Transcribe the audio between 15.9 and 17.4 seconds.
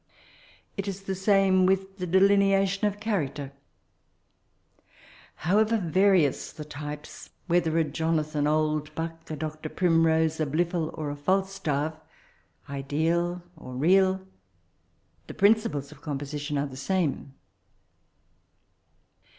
of composition are the same.